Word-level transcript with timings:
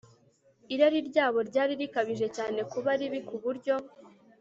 Irari 0.73 0.99
ryabo 1.09 1.39
ryari 1.49 1.73
rikabije 1.81 2.27
cyane 2.35 2.59
kuba 2.71 2.89
ribi 2.99 3.19
ku 3.27 3.35
buryo 3.43 3.75